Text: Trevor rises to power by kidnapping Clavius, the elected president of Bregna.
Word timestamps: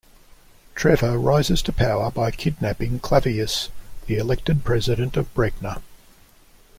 Trevor 0.73 1.19
rises 1.19 1.61
to 1.61 1.71
power 1.71 2.09
by 2.09 2.31
kidnapping 2.31 3.01
Clavius, 3.01 3.69
the 4.07 4.17
elected 4.17 4.63
president 4.63 5.15
of 5.15 5.31
Bregna. 5.35 5.83